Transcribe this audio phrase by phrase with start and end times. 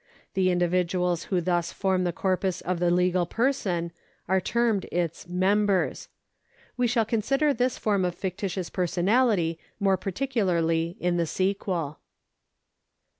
[0.33, 3.91] The indi viduals who thus form the corpus of the legal person
[4.27, 6.09] are termed its members.
[6.75, 11.99] We shall consider this form of fictitious personality more particularly in the sequel.